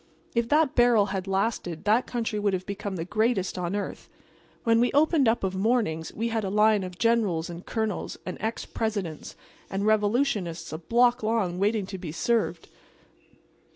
If 0.33 0.49
that 0.49 0.73
barrel 0.73 1.05
had 1.13 1.27
lasted 1.27 1.83
that 1.83 2.07
country 2.07 2.39
would 2.39 2.53
have 2.53 2.65
become 2.65 2.95
the 2.95 3.05
greatest 3.05 3.55
on 3.55 3.75
earth. 3.75 4.09
When 4.63 4.79
we 4.79 4.91
opened 4.93 5.27
up 5.27 5.43
of 5.43 5.53
mornings 5.55 6.11
we 6.11 6.29
had 6.29 6.43
a 6.43 6.49
line 6.49 6.83
of 6.83 6.97
Generals 6.97 7.51
and 7.51 7.63
Colonels 7.63 8.17
and 8.25 8.35
ex 8.39 8.65
Presidents 8.65 9.35
and 9.69 9.85
revolutionists 9.85 10.73
a 10.73 10.79
block 10.79 11.21
long 11.21 11.59
waiting 11.59 11.85
to 11.85 11.99
be 11.99 12.11
served. 12.11 12.67